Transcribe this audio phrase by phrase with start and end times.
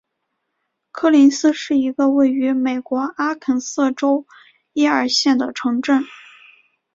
[0.91, 4.25] 科林斯是一个位于美国阿肯色州
[4.73, 6.03] 耶尔县的城镇。